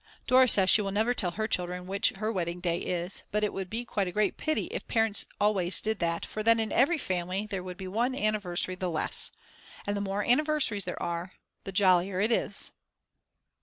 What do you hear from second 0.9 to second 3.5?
never tell her children which her wedding day is. But